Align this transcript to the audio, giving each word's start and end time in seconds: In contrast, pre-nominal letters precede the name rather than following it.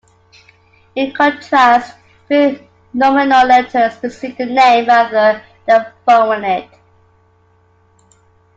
In 0.95 1.13
contrast, 1.13 1.95
pre-nominal 2.25 3.45
letters 3.45 3.95
precede 3.97 4.35
the 4.35 4.45
name 4.47 4.87
rather 4.87 5.43
than 5.67 5.91
following 6.07 6.43
it. 6.43 6.69